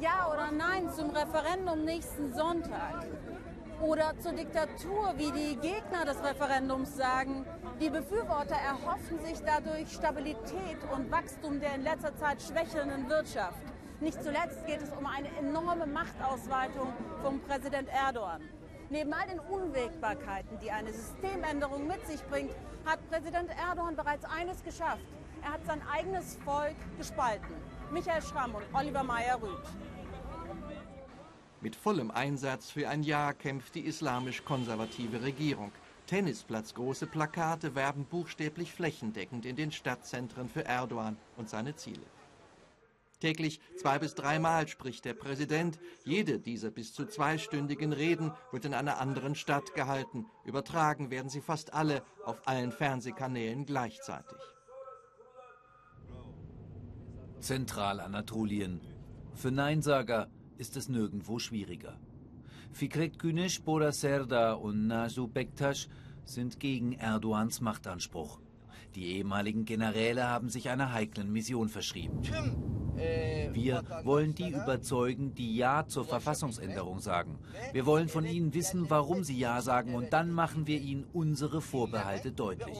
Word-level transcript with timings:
Ja 0.00 0.30
oder 0.32 0.50
Nein 0.50 0.90
zum 0.90 1.10
Referendum 1.10 1.84
nächsten 1.84 2.34
Sonntag. 2.34 3.06
Oder 3.80 4.18
zur 4.18 4.32
Diktatur, 4.32 5.14
wie 5.16 5.30
die 5.30 5.56
Gegner 5.56 6.04
des 6.04 6.22
Referendums 6.24 6.96
sagen. 6.96 7.46
Die 7.80 7.90
Befürworter 7.90 8.56
erhoffen 8.56 9.20
sich 9.24 9.38
dadurch 9.44 9.92
Stabilität 9.92 10.78
und 10.94 11.10
Wachstum 11.10 11.60
der 11.60 11.74
in 11.74 11.82
letzter 11.82 12.16
Zeit 12.16 12.42
schwächelnden 12.42 13.08
Wirtschaft. 13.08 13.60
Nicht 14.00 14.22
zuletzt 14.22 14.66
geht 14.66 14.82
es 14.82 14.90
um 14.90 15.06
eine 15.06 15.28
enorme 15.38 15.86
Machtausweitung 15.86 16.92
von 17.22 17.40
Präsident 17.40 17.88
Erdogan. 17.88 18.42
Neben 18.88 19.12
all 19.12 19.26
den 19.26 19.40
Unwägbarkeiten, 19.40 20.60
die 20.60 20.70
eine 20.70 20.92
Systemänderung 20.92 21.88
mit 21.88 22.06
sich 22.06 22.22
bringt, 22.24 22.52
hat 22.84 23.00
Präsident 23.10 23.50
Erdogan 23.50 23.96
bereits 23.96 24.24
eines 24.24 24.62
geschafft. 24.62 25.02
Er 25.42 25.52
hat 25.52 25.66
sein 25.66 25.82
eigenes 25.88 26.38
Volk 26.44 26.76
gespalten. 26.96 27.54
Michael 27.90 28.22
Schramm 28.22 28.54
und 28.54 28.64
Oliver 28.72 29.02
Meyer-Rüth. 29.02 29.66
Mit 31.60 31.74
vollem 31.74 32.12
Einsatz 32.12 32.70
für 32.70 32.88
ein 32.88 33.02
Jahr 33.02 33.34
kämpft 33.34 33.74
die 33.74 33.86
islamisch-konservative 33.86 35.22
Regierung. 35.22 35.72
Tennisplatzgroße 36.06 37.08
Plakate 37.08 37.74
werben 37.74 38.04
buchstäblich 38.04 38.72
flächendeckend 38.72 39.46
in 39.46 39.56
den 39.56 39.72
Stadtzentren 39.72 40.48
für 40.48 40.64
Erdogan 40.64 41.16
und 41.36 41.48
seine 41.48 41.74
Ziele. 41.74 42.06
Täglich 43.20 43.60
zwei 43.76 43.98
bis 43.98 44.14
dreimal 44.14 44.68
spricht 44.68 45.04
der 45.04 45.14
Präsident. 45.14 45.78
Jede 46.04 46.38
dieser 46.38 46.70
bis 46.70 46.92
zu 46.92 47.06
zweistündigen 47.06 47.92
Reden 47.92 48.32
wird 48.52 48.66
in 48.66 48.74
einer 48.74 49.00
anderen 49.00 49.34
Stadt 49.34 49.74
gehalten. 49.74 50.26
Übertragen 50.44 51.10
werden 51.10 51.30
sie 51.30 51.40
fast 51.40 51.72
alle 51.72 52.02
auf 52.24 52.46
allen 52.46 52.72
Fernsehkanälen 52.72 53.64
gleichzeitig. 53.64 54.38
Zentralanatolien. 57.40 58.80
Für 59.34 59.50
Neinsager 59.50 60.28
ist 60.58 60.76
es 60.76 60.88
nirgendwo 60.88 61.38
schwieriger. 61.38 61.98
Fikret 62.72 63.18
Güneş, 63.18 63.62
Bora 63.62 63.92
Serda 63.92 64.52
und 64.52 64.86
Nasu 64.86 65.28
Bektaş 65.28 65.88
sind 66.24 66.60
gegen 66.60 66.92
Erdogans 66.92 67.60
Machtanspruch. 67.60 68.40
Die 68.96 69.18
ehemaligen 69.18 69.66
Generäle 69.66 70.26
haben 70.26 70.48
sich 70.48 70.70
einer 70.70 70.92
heiklen 70.92 71.30
Mission 71.30 71.68
verschrieben. 71.68 72.22
Wir 73.52 73.82
wollen 74.04 74.34
die 74.34 74.48
überzeugen, 74.48 75.34
die 75.34 75.54
Ja 75.54 75.86
zur 75.86 76.06
Verfassungsänderung 76.06 77.00
sagen. 77.00 77.38
Wir 77.74 77.84
wollen 77.84 78.08
von 78.08 78.24
ihnen 78.24 78.54
wissen, 78.54 78.88
warum 78.88 79.22
sie 79.22 79.38
Ja 79.38 79.60
sagen 79.60 79.94
und 79.94 80.14
dann 80.14 80.30
machen 80.30 80.66
wir 80.66 80.80
ihnen 80.80 81.04
unsere 81.12 81.60
Vorbehalte 81.60 82.32
deutlich. 82.32 82.74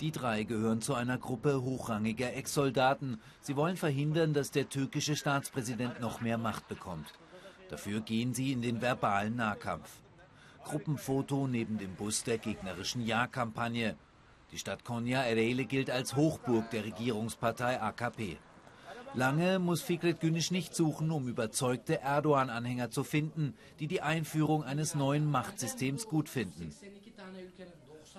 Die 0.00 0.10
drei 0.10 0.42
gehören 0.42 0.80
zu 0.80 0.94
einer 0.94 1.18
Gruppe 1.18 1.62
hochrangiger 1.62 2.34
Ex-Soldaten. 2.34 3.20
Sie 3.40 3.54
wollen 3.54 3.76
verhindern, 3.76 4.34
dass 4.34 4.50
der 4.50 4.68
türkische 4.68 5.14
Staatspräsident 5.14 6.00
noch 6.00 6.20
mehr 6.20 6.38
Macht 6.38 6.66
bekommt. 6.66 7.12
Dafür 7.68 8.00
gehen 8.00 8.34
sie 8.34 8.50
in 8.50 8.62
den 8.62 8.80
verbalen 8.82 9.36
Nahkampf. 9.36 10.02
Gruppenfoto 10.68 11.46
neben 11.46 11.78
dem 11.78 11.94
Bus 11.94 12.24
der 12.24 12.36
gegnerischen 12.36 13.00
Ja-Kampagne. 13.00 13.96
Die 14.52 14.58
Stadt 14.58 14.84
Konya 14.84 15.22
Ereğli 15.22 15.64
gilt 15.64 15.90
als 15.90 16.14
Hochburg 16.14 16.70
der 16.70 16.84
Regierungspartei 16.84 17.80
AKP. 17.80 18.36
Lange 19.14 19.58
muss 19.58 19.80
Fikret 19.80 20.20
Günisch 20.20 20.50
nicht 20.50 20.74
suchen, 20.74 21.10
um 21.10 21.26
überzeugte 21.26 22.00
Erdogan-Anhänger 22.02 22.90
zu 22.90 23.02
finden, 23.02 23.54
die 23.80 23.86
die 23.86 24.02
Einführung 24.02 24.62
eines 24.62 24.94
neuen 24.94 25.30
Machtsystems 25.30 26.06
gut 26.06 26.28
finden. 26.28 26.74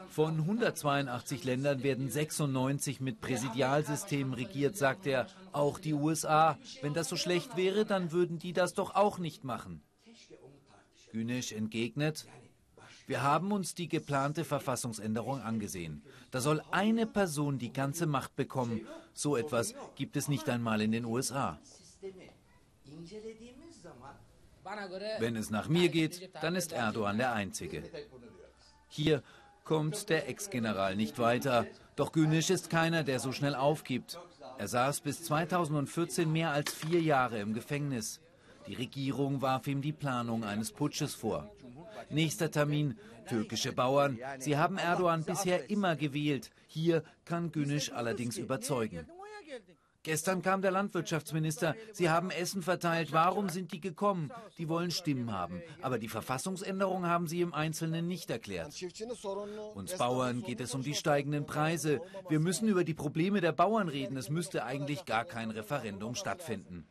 Von 0.09 0.39
182 0.39 1.43
Ländern 1.43 1.83
werden 1.83 2.09
96 2.09 2.99
mit 2.99 3.21
Präsidialsystemen 3.21 4.33
regiert, 4.33 4.75
sagt 4.75 5.05
er. 5.05 5.27
Auch 5.51 5.77
die 5.77 5.93
USA. 5.93 6.57
Wenn 6.81 6.95
das 6.95 7.09
so 7.09 7.15
schlecht 7.15 7.57
wäre, 7.57 7.85
dann 7.85 8.11
würden 8.11 8.39
die 8.39 8.53
das 8.53 8.73
doch 8.73 8.95
auch 8.95 9.19
nicht 9.19 9.43
machen. 9.43 9.83
Günesch 11.11 11.51
entgegnet, 11.51 12.25
wir 13.07 13.23
haben 13.23 13.51
uns 13.51 13.73
die 13.73 13.87
geplante 13.87 14.45
Verfassungsänderung 14.45 15.41
angesehen. 15.41 16.03
Da 16.29 16.41
soll 16.41 16.61
eine 16.69 17.07
Person 17.07 17.57
die 17.57 17.73
ganze 17.73 18.05
Macht 18.05 18.35
bekommen. 18.35 18.85
So 19.13 19.35
etwas 19.35 19.73
gibt 19.95 20.15
es 20.15 20.27
nicht 20.27 20.47
einmal 20.47 20.79
in 20.81 20.91
den 20.91 21.05
USA. 21.05 21.59
Wenn 25.17 25.35
es 25.35 25.49
nach 25.49 25.67
mir 25.67 25.89
geht, 25.89 26.29
dann 26.41 26.55
ist 26.55 26.71
Erdogan 26.71 27.17
der 27.17 27.33
Einzige. 27.33 27.83
Hier 28.89 29.23
kommt 29.63 30.09
der 30.09 30.29
Ex-General 30.29 30.95
nicht 30.95 31.17
weiter. 31.17 31.65
Doch 31.95 32.11
Günisch 32.11 32.51
ist 32.51 32.69
keiner, 32.69 33.03
der 33.03 33.19
so 33.19 33.31
schnell 33.31 33.55
aufgibt. 33.55 34.19
Er 34.59 34.67
saß 34.67 35.01
bis 35.01 35.23
2014 35.23 36.31
mehr 36.31 36.51
als 36.51 36.73
vier 36.73 37.01
Jahre 37.01 37.39
im 37.39 37.53
Gefängnis. 37.53 38.19
Die 38.69 38.75
Regierung 38.75 39.41
warf 39.41 39.65
ihm 39.65 39.81
die 39.81 39.93
Planung 39.93 40.43
eines 40.43 40.71
Putsches 40.71 41.15
vor. 41.15 41.49
Nächster 42.11 42.51
Termin, 42.51 42.99
türkische 43.27 43.73
Bauern. 43.73 44.19
Sie 44.37 44.57
haben 44.57 44.77
Erdogan 44.77 45.23
bisher 45.23 45.71
immer 45.71 45.95
gewählt. 45.95 46.51
Hier 46.67 47.03
kann 47.25 47.51
Günisch 47.51 47.91
allerdings 47.91 48.37
überzeugen. 48.37 49.07
Gestern 50.03 50.43
kam 50.43 50.61
der 50.61 50.69
Landwirtschaftsminister. 50.69 51.75
Sie 51.93 52.11
haben 52.11 52.29
Essen 52.29 52.61
verteilt. 52.61 53.11
Warum 53.11 53.49
sind 53.49 53.71
die 53.71 53.81
gekommen? 53.81 54.31
Die 54.59 54.69
wollen 54.69 54.91
Stimmen 54.91 55.33
haben. 55.33 55.63
Aber 55.81 55.97
die 55.97 56.07
Verfassungsänderung 56.07 57.07
haben 57.07 57.25
sie 57.27 57.41
im 57.41 57.55
Einzelnen 57.55 58.07
nicht 58.07 58.29
erklärt. 58.29 58.71
Uns 59.73 59.97
Bauern 59.97 60.43
geht 60.43 60.61
es 60.61 60.75
um 60.75 60.83
die 60.83 60.93
steigenden 60.93 61.47
Preise. 61.47 62.01
Wir 62.29 62.39
müssen 62.39 62.67
über 62.67 62.83
die 62.83 62.93
Probleme 62.93 63.41
der 63.41 63.51
Bauern 63.51 63.89
reden. 63.89 64.15
Es 64.15 64.29
müsste 64.29 64.63
eigentlich 64.63 65.05
gar 65.05 65.25
kein 65.25 65.49
Referendum 65.49 66.13
stattfinden. 66.13 66.85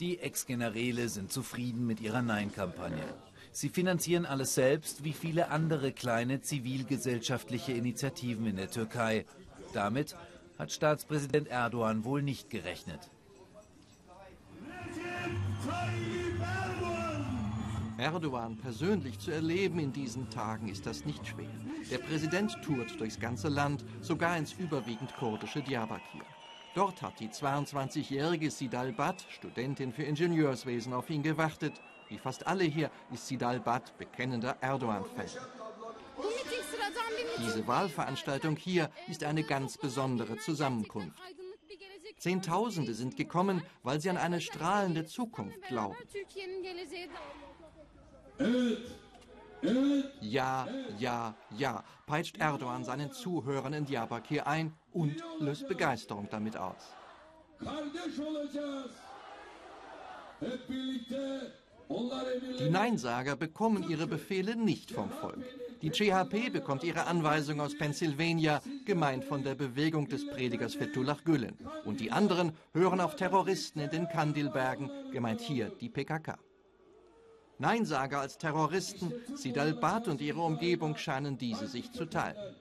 Die 0.00 0.18
Ex-Generäle 0.18 1.08
sind 1.08 1.32
zufrieden 1.32 1.86
mit 1.86 2.02
ihrer 2.02 2.20
Nein-Kampagne. 2.20 3.02
Sie 3.50 3.70
finanzieren 3.70 4.26
alles 4.26 4.54
selbst, 4.54 5.04
wie 5.04 5.14
viele 5.14 5.48
andere 5.50 5.90
kleine 5.90 6.42
zivilgesellschaftliche 6.42 7.72
Initiativen 7.72 8.46
in 8.46 8.56
der 8.56 8.70
Türkei. 8.70 9.24
Damit 9.72 10.14
hat 10.58 10.70
Staatspräsident 10.70 11.48
Erdogan 11.48 12.04
wohl 12.04 12.22
nicht 12.22 12.50
gerechnet. 12.50 13.10
Erdogan 17.96 18.58
persönlich 18.58 19.18
zu 19.18 19.30
erleben 19.30 19.78
in 19.78 19.94
diesen 19.94 20.28
Tagen 20.28 20.68
ist 20.68 20.84
das 20.84 21.06
nicht 21.06 21.26
schwer. 21.26 21.48
Der 21.90 21.98
Präsident 21.98 22.54
tourt 22.62 23.00
durchs 23.00 23.18
ganze 23.18 23.48
Land, 23.48 23.82
sogar 24.02 24.36
ins 24.36 24.52
überwiegend 24.52 25.16
kurdische 25.16 25.62
Diyarbakir. 25.62 26.22
Dort 26.76 27.00
hat 27.00 27.20
die 27.20 27.30
22-jährige 27.30 28.50
Sidal 28.50 28.92
Bat, 28.92 29.24
Studentin 29.30 29.94
für 29.94 30.02
Ingenieurswesen, 30.02 30.92
auf 30.92 31.08
ihn 31.08 31.22
gewartet. 31.22 31.72
Wie 32.10 32.18
fast 32.18 32.46
alle 32.46 32.64
hier 32.64 32.90
ist 33.10 33.26
Sidal 33.26 33.60
Bat 33.60 33.96
bekennender 33.96 34.58
Erdogan-Fan. 34.60 35.24
Diese 37.38 37.66
Wahlveranstaltung 37.66 38.56
hier 38.56 38.90
ist 39.08 39.24
eine 39.24 39.42
ganz 39.42 39.78
besondere 39.78 40.36
Zusammenkunft. 40.36 41.18
Zehntausende 42.18 42.92
sind 42.92 43.16
gekommen, 43.16 43.62
weil 43.82 43.98
sie 43.98 44.10
an 44.10 44.18
eine 44.18 44.42
strahlende 44.42 45.06
Zukunft 45.06 45.62
glauben. 45.68 45.96
Ja, 50.20 50.68
ja, 50.98 51.34
ja, 51.56 51.82
peitscht 52.06 52.38
Erdogan 52.38 52.84
seinen 52.84 53.12
Zuhörern 53.12 53.72
in 53.72 53.84
Diyarbakir 53.84 54.46
ein 54.46 54.72
und 54.92 55.16
löst 55.40 55.66
Begeisterung 55.68 56.28
damit 56.30 56.56
aus. 56.56 56.94
Die 62.58 62.70
Neinsager 62.70 63.36
bekommen 63.36 63.88
ihre 63.88 64.06
Befehle 64.06 64.56
nicht 64.56 64.90
vom 64.90 65.10
Volk. 65.10 65.44
Die 65.82 65.90
CHP 65.90 66.50
bekommt 66.50 66.84
ihre 66.84 67.06
Anweisung 67.06 67.60
aus 67.60 67.76
Pennsylvania, 67.76 68.60
gemeint 68.84 69.24
von 69.24 69.42
der 69.42 69.54
Bewegung 69.54 70.08
des 70.08 70.26
Predigers 70.26 70.74
Fethullah 70.74 71.18
Gülen. 71.24 71.56
Und 71.84 72.00
die 72.00 72.10
anderen 72.10 72.52
hören 72.72 73.00
auf 73.00 73.14
Terroristen 73.16 73.80
in 73.80 73.90
den 73.90 74.08
Kandilbergen, 74.08 74.90
gemeint 75.12 75.40
hier 75.40 75.70
die 75.80 75.88
PKK. 75.88 76.38
Neinsager 77.58 78.20
als 78.20 78.38
Terroristen, 78.38 79.12
Sidal 79.34 79.74
Bat 79.74 80.08
und 80.08 80.20
ihre 80.20 80.40
Umgebung 80.40 80.96
scheinen 80.96 81.38
diese 81.38 81.66
sich 81.66 81.90
zu 81.92 82.04
teilen. 82.04 82.54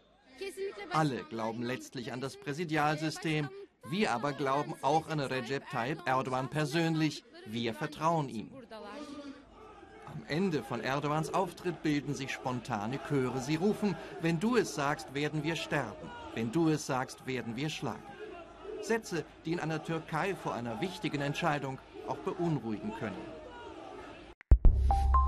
Alle 0.91 1.23
glauben 1.25 1.63
letztlich 1.63 2.13
an 2.13 2.21
das 2.21 2.37
Präsidialsystem, 2.37 3.49
wir 3.89 4.11
aber 4.11 4.33
glauben 4.33 4.73
auch 4.81 5.09
an 5.09 5.19
Recep 5.19 5.69
Tayyip 5.69 5.99
Erdogan 6.05 6.49
persönlich, 6.49 7.23
wir 7.45 7.73
vertrauen 7.73 8.29
ihm. 8.29 8.49
Am 10.05 10.23
Ende 10.27 10.63
von 10.63 10.79
Erdogans 10.79 11.33
Auftritt 11.33 11.83
bilden 11.83 12.15
sich 12.15 12.31
spontane 12.31 12.99
Chöre. 13.09 13.39
Sie 13.41 13.55
rufen, 13.55 13.97
wenn 14.21 14.39
du 14.39 14.55
es 14.55 14.73
sagst, 14.73 15.13
werden 15.13 15.43
wir 15.43 15.55
sterben. 15.57 16.09
Wenn 16.33 16.51
du 16.51 16.69
es 16.69 16.85
sagst, 16.85 17.27
werden 17.27 17.55
wir 17.57 17.69
schlagen. 17.69 18.01
Sätze, 18.81 19.25
die 19.43 19.51
in 19.51 19.59
einer 19.59 19.83
Türkei 19.83 20.35
vor 20.35 20.53
einer 20.53 20.79
wichtigen 20.79 21.21
Entscheidung 21.21 21.79
auch 22.07 22.17
beunruhigen 22.17 22.93
können. 22.93 23.17
you 24.87 25.24